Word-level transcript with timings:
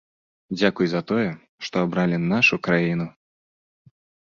Дзякуй 0.59 0.87
за 0.93 1.01
тое, 1.11 1.27
што 1.67 1.85
абралі 1.87 2.17
нашу 2.33 2.55
краіну. 2.71 3.09